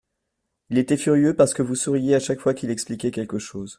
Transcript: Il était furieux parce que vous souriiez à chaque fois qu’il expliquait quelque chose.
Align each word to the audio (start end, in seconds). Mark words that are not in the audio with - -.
Il 0.71 0.79
était 0.79 0.97
furieux 0.97 1.35
parce 1.35 1.53
que 1.53 1.61
vous 1.61 1.75
souriiez 1.75 2.15
à 2.15 2.19
chaque 2.19 2.39
fois 2.39 2.55
qu’il 2.55 2.71
expliquait 2.71 3.11
quelque 3.11 3.37
chose. 3.37 3.69